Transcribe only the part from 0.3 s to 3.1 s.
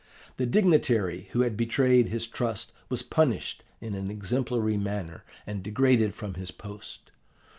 The dignitary who had betrayed his trust was